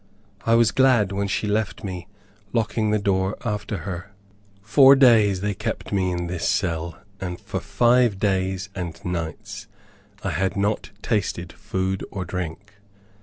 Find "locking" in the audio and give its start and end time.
2.53-2.89